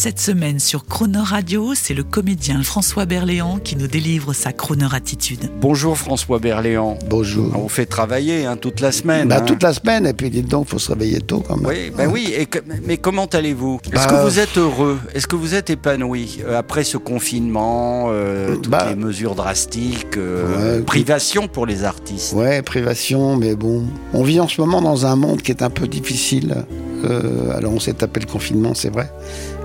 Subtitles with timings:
[0.00, 4.86] Cette semaine sur Croner Radio, c'est le comédien François Berléand qui nous délivre sa Croner
[4.94, 5.50] attitude.
[5.60, 6.96] Bonjour François Berléand.
[7.10, 7.50] Bonjour.
[7.56, 9.26] On vous fait travailler hein, toute la semaine.
[9.26, 9.44] Bah, hein.
[9.44, 11.66] toute la semaine, et puis dites donc, faut se réveiller tôt quand même.
[11.66, 12.32] Oui, ben oui.
[12.32, 13.80] Et que- mais comment allez-vous?
[13.92, 15.00] Est-ce Bah, que vous êtes heureux?
[15.16, 20.16] Est-ce que vous êtes épanoui euh, après ce confinement, euh, toutes Bah, les mesures drastiques,
[20.16, 22.34] euh, ouais, privation pour les artistes?
[22.34, 23.82] Ouais, privation, mais bon.
[24.14, 26.54] On vit en ce moment dans un monde qui est un peu difficile.
[27.04, 29.10] Euh, alors on s'est tapé le confinement, c'est vrai.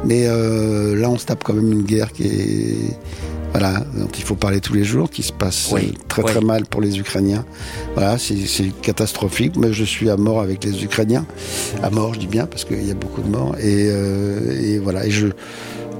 [0.05, 2.97] Mais euh, là, on se tape quand même une guerre qui est.
[3.51, 6.31] Voilà, dont il faut parler tous les jours, qui se passe Oui, euh, très oui.
[6.31, 7.45] très mal pour les Ukrainiens.
[7.93, 9.55] Voilà, c'est c'est catastrophique.
[9.57, 11.23] Mais je suis à mort avec les Ukrainiens.
[11.84, 13.55] À mort, je dis bien, parce qu'il y a beaucoup de morts.
[13.59, 15.27] Et, euh, et voilà, et je.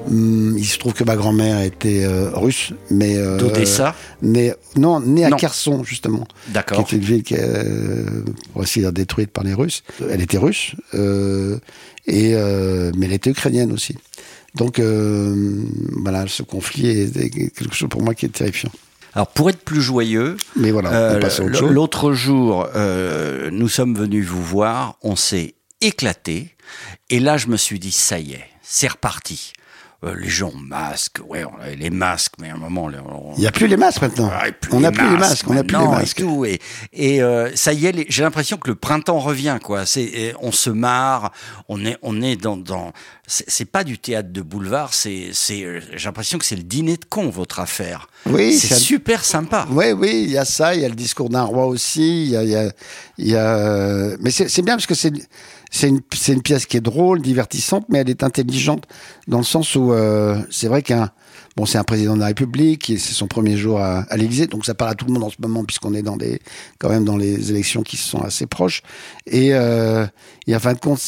[0.09, 5.00] Hum, il se trouve que ma grand-mère était euh, russe, mais euh, D'Odessa née, non,
[5.00, 5.38] née à Non.
[5.38, 6.82] Kherson justement qui D'accord.
[6.82, 9.81] était une ville qui, euh, pour essayer d'être détruite par les Russes.
[10.09, 11.58] Elle était russe, euh,
[12.06, 13.96] et, euh, mais elle était ukrainienne aussi.
[14.56, 15.64] Donc euh,
[16.02, 18.72] voilà, ce conflit est, est quelque chose pour moi qui est terrifiant.
[19.16, 21.30] Alors pour être plus joyeux, Mais voilà, euh,
[21.70, 26.56] l'autre jour, euh, nous sommes venus vous voir, on s'est éclaté,
[27.09, 29.54] et là je me suis dit ça y est, c'est reparti.
[30.04, 33.40] Euh, les gens masques, ouais, on avait les masques, mais à un moment, on- Il
[33.40, 34.30] n'y a plus les masques maintenant.
[34.72, 36.18] On n'a plus les masques, on n'a plus les et masques.
[36.18, 36.59] tout, et,
[36.92, 39.86] et euh, ça y est, j'ai l'impression que le printemps revient, quoi.
[39.86, 41.31] C'est, on se marre,
[41.70, 42.92] on est, on est dans, dans
[43.28, 46.98] c'est, pas du théâtre de boulevard, c'est, c'est, euh, j'ai l'impression que c'est le dîner
[46.98, 48.08] de con votre affaire.
[48.26, 49.66] Oui, c'est super sympa.
[49.72, 52.31] Oui, oui, il y a ça, il y a le discours d'un roi aussi, il
[52.31, 52.72] y a, il y a,
[53.18, 55.14] il y a- mais c'est bien parce que c'est
[55.73, 58.85] c'est une une pièce qui est drôle, divertissante, mais elle est intelligente
[59.28, 61.09] dans le sens où euh, c'est vrai qu'un
[61.57, 64.45] bon c'est un président de la République, et c'est son premier jour à, à l'Élysée,
[64.45, 66.39] donc ça parle à tout le monde en ce moment puisqu'on est dans des
[66.78, 68.84] quand même dans les élections qui sont assez proches
[69.25, 70.06] et euh,
[70.45, 71.01] et en fin de compte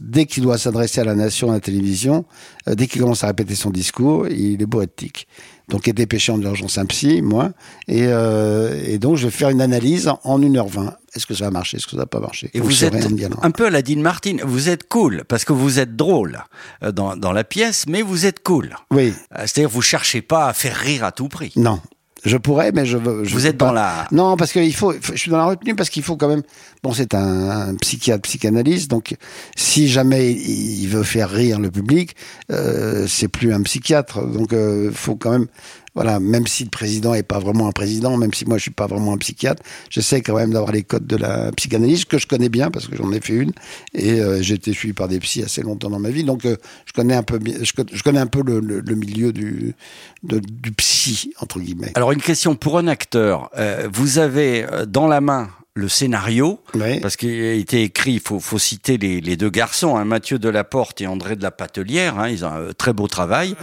[0.00, 2.24] dès qu'il doit s'adresser à la nation à la télévision,
[2.68, 5.26] euh, dès qu'il commence à répéter son discours, il est de tics.
[5.68, 7.50] Donc, est dépêché en urgence un psy, moi.
[7.88, 10.94] Et, euh, et donc, je vais faire une analyse en 1h20.
[11.14, 12.94] Est-ce que ça va marcher Est-ce que ça va pas marcher Et le vous êtes
[13.42, 14.36] un peu à la Dean Martin.
[14.44, 16.42] Vous êtes cool parce que vous êtes drôle
[16.82, 18.74] euh, dans, dans la pièce, mais vous êtes cool.
[18.90, 21.52] Oui, Euh, C'est-à-dire vous cherchez pas à faire rire à tout prix.
[21.56, 21.80] non.
[22.24, 23.24] Je pourrais, mais je veux.
[23.24, 23.66] je Vous êtes pas.
[23.66, 26.28] dans la- Non, parce qu'il faut, Je suis dans la retenue parce qu'il faut quand
[26.28, 26.44] même.
[26.84, 29.16] Bon, c'est un, un psychiatre, psychanalyste, donc
[29.56, 32.14] si jamais il il veut faire rire le public,
[32.52, 34.24] euh, c'est plus un psychiatre.
[34.24, 35.48] Donc, euh, faut quand même.
[35.94, 38.70] Voilà, même si le président est pas vraiment un président, même si moi je suis
[38.70, 42.26] pas vraiment un psychiatre, j'essaie quand même d'avoir les codes de la psychanalyse que je
[42.26, 43.52] connais bien parce que j'en ai fait une
[43.92, 46.56] et euh, j'ai été suivi par des psys assez longtemps dans ma vie, donc euh,
[46.86, 49.74] je connais un peu, je, co- je connais un peu le, le- le milieu du,
[50.22, 51.92] du psy entre guillemets.
[51.94, 53.50] Alors une question pour un acteur.
[53.58, 57.00] Euh, vous avez euh, dans la main le scénario, Oui.
[57.00, 60.38] parce qu'il a été écrit, il faut, faut citer les, les deux garçons, hein, Mathieu
[60.38, 63.54] Delaporte et André de la Patelière, hein, ils ont un très beau travail.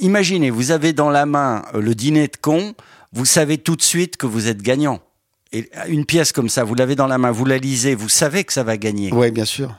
[0.00, 2.74] Imaginez, vous avez dans la main euh, le dîner de con,
[3.12, 5.00] vous savez tout de suite que vous êtes gagnant.
[5.52, 8.42] Et une pièce comme ça, vous l'avez dans la main, vous la lisez, vous savez
[8.42, 9.10] que ça va gagner.
[9.12, 9.74] Oui, bien sûr.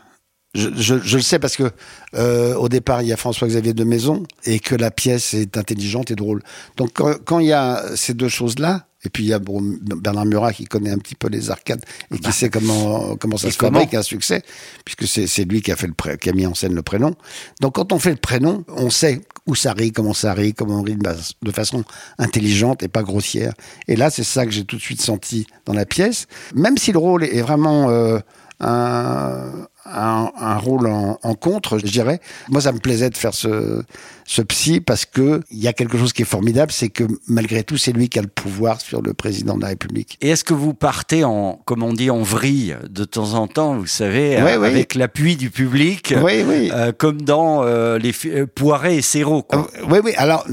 [0.55, 1.69] Je, je, je le sais parce que
[2.15, 6.09] euh, au départ il y a François-Xavier de Maison et que la pièce est intelligente
[6.09, 6.41] et drôle.
[6.77, 9.39] Donc quand, quand il y a ces deux choses là et puis il y a
[9.39, 13.49] Bernard Murat qui connaît un petit peu les arcades et qui sait comment comment ça
[13.49, 14.41] se fabrique un succès
[14.83, 16.81] puisque c'est c'est lui qui a fait le pré- qui a mis en scène le
[16.83, 17.15] prénom.
[17.61, 20.81] Donc quand on fait le prénom, on sait où ça rit, comment ça rit, comment
[20.81, 21.85] on rit de façon
[22.17, 23.53] intelligente et pas grossière.
[23.87, 26.91] Et là c'est ça que j'ai tout de suite senti dans la pièce, même si
[26.91, 28.19] le rôle est vraiment euh,
[28.59, 32.19] un, un, un rôle en, en contre, je dirais.
[32.49, 33.83] Moi, ça me plaisait de faire ce,
[34.25, 37.63] ce psy parce que il y a quelque chose qui est formidable, c'est que malgré
[37.63, 40.17] tout, c'est lui qui a le pouvoir sur le président de la République.
[40.21, 43.77] Et est-ce que vous partez en, comme on dit, en vrille de temps en temps,
[43.77, 44.67] vous savez, Oui, euh, oui.
[44.67, 46.71] avec l'appui du public, Oui, oui.
[46.73, 49.45] euh, comme dans euh, les euh, Poiret et Serrault,
[49.89, 50.13] oui, oui.
[50.17, 50.45] Alors,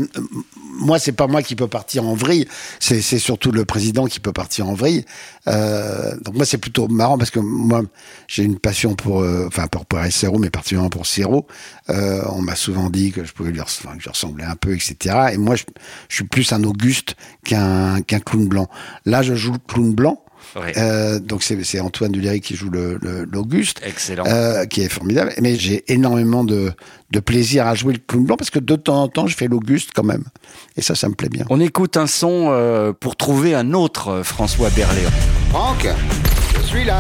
[0.81, 2.47] moi, c'est pas moi qui peux partir en vrille.
[2.81, 5.05] C'est, surtout le président qui peut partir en vrille.
[5.49, 7.83] Euh, donc moi, c'est plutôt marrant parce que moi,
[8.29, 11.47] j'ai une passion pour, euh, enfin, pour et Serrault, mais particulièrement pour Serrault.
[11.89, 14.75] On m'a souvent dit que je pouvais lui, res- enfin, que je ressemblais un peu,
[14.75, 15.29] etc.
[15.33, 15.65] Et moi, je,
[16.09, 18.69] je suis plus un Auguste qu'un qu'un clown blanc.
[19.05, 20.24] Là, je joue le clown blanc.
[20.57, 20.73] Ouais.
[20.77, 23.81] Euh, donc c'est c'est Antoine Duléry qui joue le- le- l'Auguste.
[23.85, 24.25] Excellent.
[24.27, 25.33] Euh, qui est formidable.
[25.41, 26.73] Mais j'ai énormément de,
[27.11, 29.49] de plaisir à jouer le clown blanc parce que de temps en temps, je fais
[29.49, 30.25] l'Auguste quand même.
[30.77, 31.45] Et ça, ça me plaît bien.
[31.51, 35.11] On écoute un son euh, pour trouver un autre François Berléand.
[35.51, 35.87] Franck,
[36.61, 36.99] je suis là.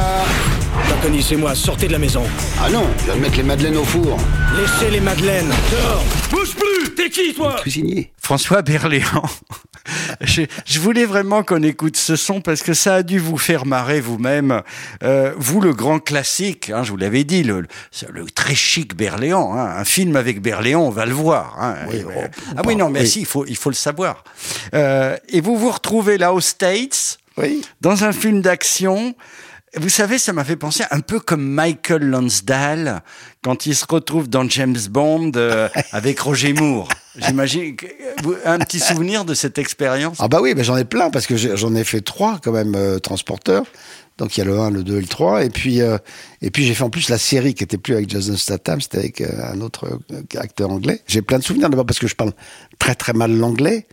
[1.02, 2.22] Connaissez-moi, sortez de la maison.
[2.62, 4.16] Ah non, je vais mettre les madeleines au four.
[4.56, 5.52] Laissez les madeleines.
[5.70, 6.04] Dehors.
[6.30, 7.56] Bouge plus T'es qui, toi?
[7.60, 8.12] Cuisinier.
[8.20, 9.22] François Berléand.
[10.20, 13.66] je, je voulais vraiment qu'on écoute ce son parce que ça a dû vous faire
[13.66, 14.62] marrer vous-même.
[15.02, 17.66] Euh, vous, le grand classique, hein, je vous l'avais dit, le,
[18.10, 19.54] le, très chic Berléand.
[19.56, 21.56] Hein, un film avec Berléand, on va le voir.
[21.60, 23.08] Hein, Oui, Et, oh, euh, ah oui, non, mais oui.
[23.08, 24.24] si, il faut, il faut le savoir.
[24.74, 27.62] Euh, et vous vous retrouvez là aux States, Oui.
[27.80, 29.14] dans un film d'action.
[29.76, 33.02] Vous savez, ça m'a fait penser un peu comme Michael Lonsdale
[33.42, 36.88] quand il se retrouve dans James Bond euh, avec Roger Moore.
[37.16, 37.76] J'imagine
[38.44, 40.16] un petit souvenir de cette expérience?
[40.20, 42.74] Ah bah oui, bah j'en ai plein parce que j'en ai fait trois quand même
[42.74, 43.64] euh, transporteurs.
[44.18, 45.44] Donc il y a le 1, le 2 et le 3.
[45.44, 45.98] Et puis, euh,
[46.40, 48.98] et puis j'ai fait en plus la série qui était plus avec Jason Statham, c'était
[48.98, 51.00] avec euh, un autre euh, acteur anglais.
[51.06, 52.32] J'ai plein de souvenirs d'abord parce que je parle
[52.78, 53.86] très très mal l'anglais.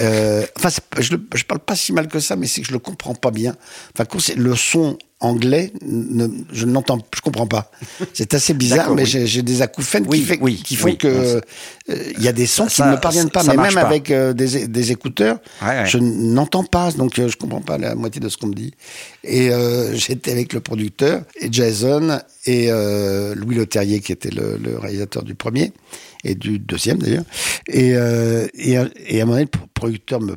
[0.00, 0.68] Euh, enfin,
[0.98, 3.30] je, je parle pas si mal que ça, mais c'est que je le comprends pas
[3.30, 3.56] bien.
[3.98, 4.06] Enfin,
[4.36, 7.70] le son anglais, ne, je n'entends, je comprends pas.
[8.12, 9.26] C'est assez bizarre, mais oui.
[9.26, 11.40] j'ai des acouphènes Oui, qui, fait- oui, qui font que euh,
[11.88, 13.42] il y a des sons Ça- qui ne me parviennent pas.
[13.42, 13.80] ça mais même pas.
[13.80, 15.86] avec euh, des, des écouteurs, Ouais, ouais.
[15.86, 18.74] je n'entends pas, donc euh, je comprends pas la moitié de ce qu'on me dit.
[19.24, 24.78] Et euh, j'étais avec le producteur et Jason et euh, Louis Leterrier qui était le,
[24.78, 25.72] réalisateur du premier
[26.24, 27.24] et du deuxième d'ailleurs.
[27.66, 30.36] Et, euh, à un moment donné, le producteur me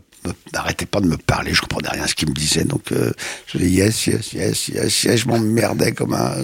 [0.54, 2.94] n'arrêtait pas de me parler, je comprenais rien à ce qu'il me disait, donc
[3.48, 6.36] je disais yes, yes, yes, yes, yes, je m'emmerdais comme un,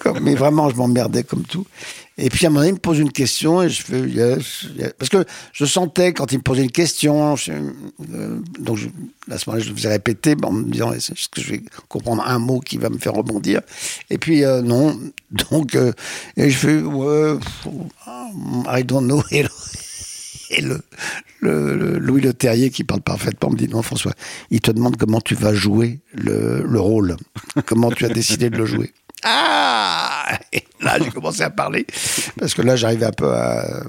[0.00, 1.66] comme, mais vraiment je m'emmerdais comme tout.
[2.16, 5.08] Et puis à un moment donné, il me pose une question et je fais parce
[5.08, 8.86] que je sentais quand il me posait une question, euh, donc je,
[9.30, 12.22] à ce moment-là je le faisais répéter en me disant est-ce que je vais comprendre
[12.24, 13.62] un mot qui va me faire rebondir?
[14.10, 14.96] Et puis euh, non,
[15.50, 15.92] donc euh,
[16.36, 17.34] et je fais ouais,
[18.68, 19.22] I don't know.
[20.50, 20.82] Et le-
[21.40, 24.12] Louis Le Terrier, qui parle parfaitement, me dit non, François,
[24.50, 27.16] il te demande comment tu vas jouer le, le rôle,
[27.66, 28.92] comment tu as décidé de le jouer.
[29.24, 30.38] Ah
[30.84, 31.86] là, j'ai commencé à parler,
[32.38, 33.82] parce que là, j'arrivais un peu à.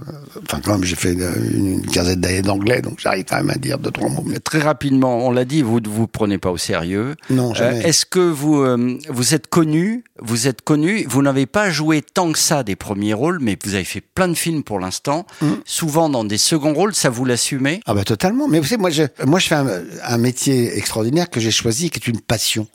[0.43, 3.55] Enfin, quand même, j'ai fait une, une quinzaine d'années d'anglais, donc j'arrive quand même à
[3.55, 4.23] dire deux, trois mots.
[4.25, 7.15] Mais Très rapidement, on l'a dit, vous ne vous prenez pas au sérieux.
[7.29, 7.79] Non, jamais.
[7.83, 11.05] Euh, Est-ce que vous euh, vous êtes connu Vous êtes connu.
[11.07, 14.27] Vous n'avez pas joué tant que ça des premiers rôles, mais vous avez fait plein
[14.27, 15.25] de films pour l'instant.
[15.65, 18.47] Souvent dans des seconds rôles, ça vous l'assumez Ah bah totalement.
[18.47, 19.67] Mais vous savez, moi je, moi je fais un,
[20.03, 22.67] un métier extraordinaire que j'ai choisi, qui est une passion.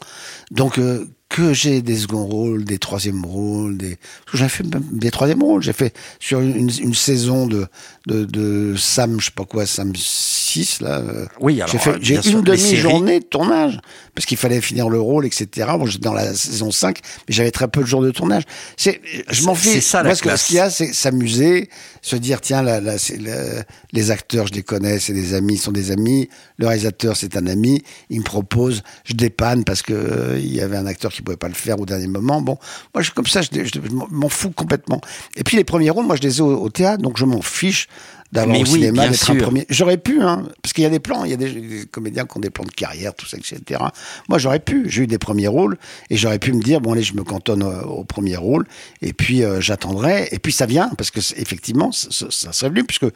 [0.51, 3.97] Donc euh, que j'ai des seconds rôles, des troisièmes rôles, des
[4.27, 5.63] parce que j'ai fait des troisièmes rôles.
[5.63, 7.67] J'ai fait sur une, une saison de,
[8.07, 10.99] de de Sam, je sais pas quoi, Sam 6 là.
[10.99, 13.79] euh, Oui, alors, j'ai fait euh, j'ai sûr, une demi-journée de tournage
[14.15, 15.69] parce qu'il fallait finir le rôle, etc.
[15.79, 16.99] Bon, j'étais dans la saison 5,
[17.29, 18.43] mais j'avais très peu de jours de tournage.
[18.77, 19.01] C'est,
[19.31, 19.73] je m'en fiche.
[19.75, 20.43] c'est ça, la Moi, classe.
[20.43, 21.71] ce qu'il y a, c'est s'amuser,
[22.03, 23.63] se dire tiens, là, là, c'est le-
[23.93, 26.29] les acteurs, je les connais, c'est des amis, ils sont des amis.
[26.59, 27.83] Le réalisateur, c'est un ami.
[28.09, 31.37] Il me propose, je dépanne parce que euh, il y avait un acteur qui pouvait
[31.37, 32.41] pas le faire au dernier moment.
[32.41, 32.59] Bon,
[32.95, 33.81] moi, je suis comme ça, je, je- je
[34.11, 35.01] m'en fous complètement.
[35.37, 37.43] Et puis les premiers rôles, moi, je les ai au, au théâtre, donc je m'en
[37.43, 37.89] fiche
[38.33, 39.67] d'avoir au oui, cinéma d'être un premier.
[39.71, 42.27] J'aurais pu, hein, parce qu'il y a des plans, il y a des, des comédiens
[42.27, 43.81] qui ont des plans de carrière, tout ça, etc.
[44.29, 44.89] Moi, j'aurais pu.
[44.89, 45.77] J'ai eu des premiers rôles
[46.11, 48.67] et j'aurais pu me dire bon allez, je me cantonne au, au premier rôle
[49.03, 52.71] et puis euh, j'attendrai et puis ça vient parce que effectivement, ça, ça- ça serait
[52.71, 53.07] venu puisque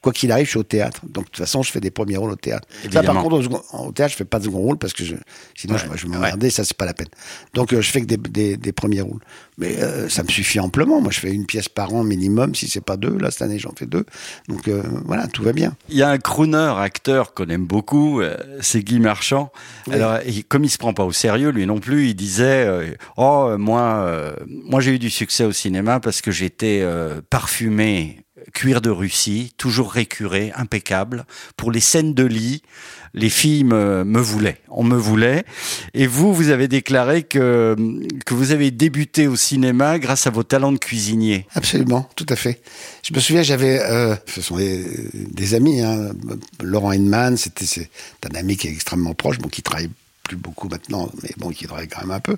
[0.00, 1.00] quoi qu'il arrive, je suis au théâtre.
[1.08, 2.68] Donc de toute façon, je fais des premiers rôles au théâtre.
[2.68, 3.22] Ça, par Évidemment.
[3.22, 5.14] contre, au, second- au théâtre, je fais pas de second rôle parce que je,
[5.54, 7.08] sinon je, je vais m'emmerder, ça c'est pas la peine.
[7.54, 9.20] Donc euh, je fais que des, des, des premiers rôles.
[9.56, 11.00] Mais euh, ça me suffit amplement.
[11.00, 13.16] Moi, je fais une pièce par an minimum, si c'est pas deux.
[13.16, 14.04] Là, cette année, j'en fais deux.
[14.48, 15.74] Donc euh, voilà, tout va bien.
[15.88, 19.52] Il y a un crooner acteur qu'on aime beaucoup, euh, c'est Guy Marchand.
[19.90, 23.54] Alors, et comme il se prend pas au sérieux, lui non plus, il disait "Oh,
[23.56, 26.84] moi, moi j'ai eu du succès au cinéma parce que j'étais
[27.30, 28.23] parfumé."
[28.54, 31.26] Cuir de Russie, toujours récuré, impeccable.
[31.56, 32.62] Pour les scènes de lit,
[33.14, 34.60] les filles me, me voulaient.
[34.68, 35.44] On me voulait.
[35.92, 37.76] Et vous, vous avez déclaré que,
[38.24, 41.46] que vous avez débuté au cinéma grâce à vos talents de cuisinier.
[41.54, 42.60] Absolument, tout à fait.
[43.02, 46.10] Je me souviens, j'avais, euh, ce sont des, amis, hein,
[46.62, 47.90] Laurent Hinman, c'était c'est
[48.30, 49.90] un ami qui est extrêmement proche, bon, qui travaille
[50.24, 52.36] plus beaucoup maintenant, mais bon, qui travaille quand même un peu.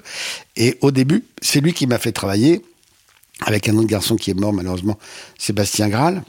[0.56, 2.62] Et au début, c'est lui qui m'a fait travailler
[3.44, 4.98] avec un autre garçon qui est mort malheureusement,
[5.38, 6.22] Sébastien Graal.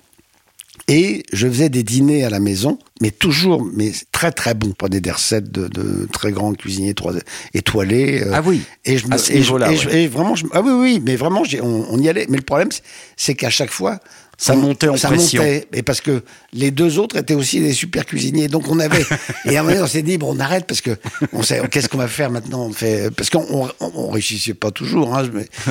[0.89, 4.71] Et je faisais des dîners à la maison, mais toujours, mais très très bons.
[4.77, 7.13] Prenais des recettes de, de très grands cuisiniers trois,
[7.53, 8.21] étoilés.
[8.23, 11.15] euh, Ah oui, et je me, et je- je- vraiment, je- ah oui, oui, mais
[11.15, 12.27] vraiment, on, on y allait.
[12.29, 12.69] Mais le problème,
[13.17, 13.99] c'est qu'à chaque fois,
[14.37, 15.41] Ça on- montait en ça pression.
[15.41, 15.67] montait.
[15.73, 18.47] Et parce que les deux autres étaient aussi des super cuisiniers.
[18.47, 19.03] Donc on avait.
[19.45, 20.91] et à un moment donné, on s'est dit, bon, on arrête parce que
[21.33, 22.65] on sait, qu'est-ce qu'on va faire maintenant?
[22.65, 25.15] On fait, Parce qu'on on, on réussissait pas toujours.
[25.17, 25.27] Hein,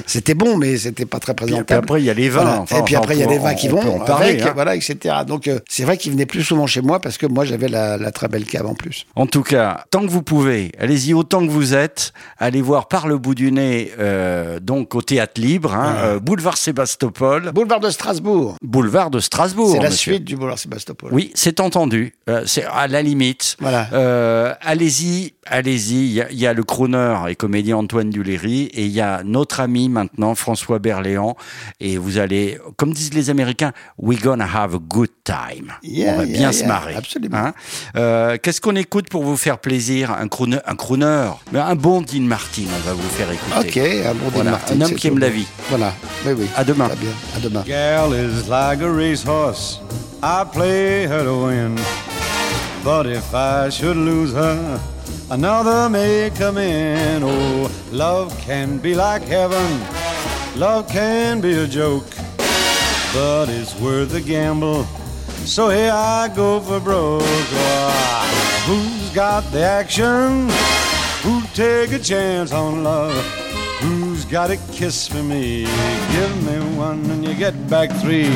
[0.06, 1.78] c'était bon, mais c'était pas très Puis présentable.
[1.84, 2.42] après, il y a les vins.
[2.42, 2.60] Voilà.
[2.60, 4.52] Enfin, et puis après, il y a peut- vins qui on vont parler, avec, hein.
[4.54, 5.14] voilà, etc.
[5.26, 7.96] Donc euh, c'est vrai qu'ils venaient plus souvent chez moi parce que moi j'avais la,
[7.96, 9.06] la très belle cave en plus.
[9.14, 12.12] En tout cas, tant que vous pouvez, allez-y autant que vous êtes.
[12.38, 16.56] Allez voir par le bout du nez, euh, donc au théâtre libre, hein, euh, boulevard
[16.56, 18.55] Sébastopol, Boulevard de Strasbourg.
[18.62, 19.72] Boulevard de Strasbourg.
[19.72, 20.12] C'est la monsieur.
[20.14, 21.10] suite du boulevard Sébastopol.
[21.12, 22.14] Oui, c'est entendu.
[22.28, 23.56] Euh, c'est à la limite.
[23.60, 23.88] Voilà.
[23.92, 25.94] Euh, allez-y, allez-y.
[26.06, 29.00] Il y a- Il y, a le crooner et comédien Antoine Duléry et il y
[29.00, 31.36] a notre ami maintenant François Berléand.
[31.80, 35.72] Et vous allez, comme disent les Américains, we gonna have a good time.
[35.82, 36.94] Yeah, On va yeah, bien se yeah, marrer.
[36.94, 37.36] absolument.
[37.38, 37.54] Hein
[37.96, 40.10] Euh, Qu'est-ce qu'on écoute pour vous faire plaisir?
[40.12, 42.62] Un crooner, un crooner, Mais un bon Dean Martin.
[42.76, 43.68] On va vous faire écouter.
[43.68, 45.46] Ok, un bon Dean Martin, un homme qui aime la vie.
[45.68, 45.92] Voilà.
[46.26, 46.46] Oui, oui.
[46.56, 46.88] À demain.
[46.88, 47.10] Bien.
[47.36, 47.64] À demain.
[47.66, 49.80] Is like a racehorse.
[50.22, 51.76] I play her to win.
[52.84, 54.80] But if I should lose her,
[55.30, 57.22] another may come in.
[57.24, 59.80] Oh, love can be like heaven.
[60.56, 62.06] Love can be a joke.
[63.12, 64.84] But it's worth a gamble.
[65.44, 67.22] So here I go for broke.
[67.24, 70.48] Ah, who's got the action?
[71.22, 73.14] Who'd take a chance on love?
[73.80, 75.64] Who's got a kiss for me?
[76.12, 78.30] Give me one and you get back three.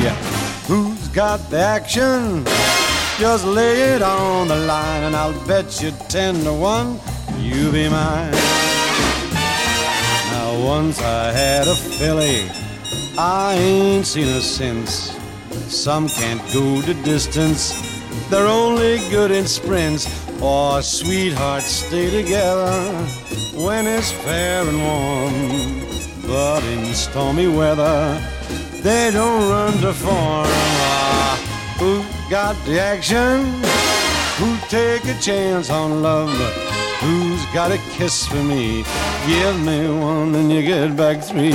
[0.67, 2.45] Who's got the action?
[3.19, 6.99] Just lay it on the line and I'll bet you ten to one
[7.37, 8.31] you be mine.
[10.31, 12.49] Now once I had a filly,
[13.17, 15.17] I ain't seen her since.
[15.67, 20.07] Some can't go the distance, they're only good in sprints.
[20.41, 22.71] Or sweethearts stay together
[23.53, 25.81] when it's fair and warm.
[26.25, 28.19] But in stormy weather,
[28.81, 30.47] they don't run to form.
[30.47, 33.45] Ah, who got the action?
[34.39, 36.31] Who take a chance on love?
[37.01, 38.83] Who's got a kiss for me?
[39.27, 41.51] Give me one and you get back three.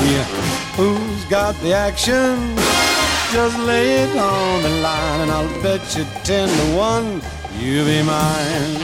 [0.76, 2.85] Who's got the action?
[3.32, 7.20] Just lay it on the line and I'll bet you ten to one
[7.58, 8.76] you'll be mine.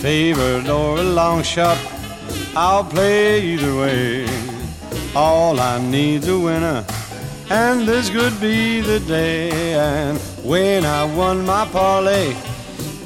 [0.00, 1.78] Favored or a long shot,
[2.54, 4.26] I'll play either way.
[5.16, 6.84] All I need's a winner,
[7.50, 9.74] and this could be the day.
[9.74, 12.36] And when I won my parlay,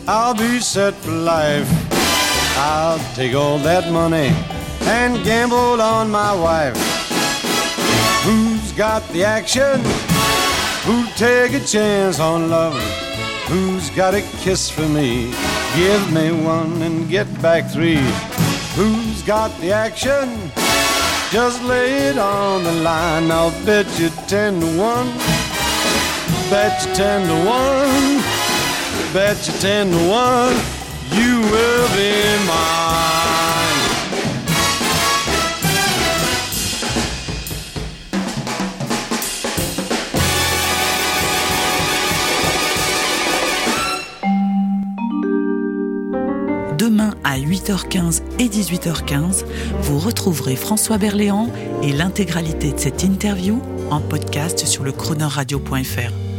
[0.06, 1.79] I'll be set for life.
[2.62, 4.28] I'll take all that money
[4.82, 6.76] and gamble on my wife.
[8.22, 9.80] Who's got the action?
[10.84, 12.74] Who'd take a chance on love?
[13.48, 15.32] Who's got a kiss for me?
[15.74, 18.04] Give me one and get back three.
[18.76, 20.28] Who's got the action?
[21.32, 23.30] Just lay it on the line.
[23.30, 25.08] I'll bet you ten to one.
[26.50, 28.22] Bet you ten to one.
[29.14, 30.79] Bet you ten to one.
[32.46, 33.00] Mine.
[46.78, 49.44] Demain à 8h15 et 18h15,
[49.82, 51.48] vous retrouverez François Berléand
[51.82, 56.29] et l'intégralité de cette interview en podcast sur le chroneurradio.fr.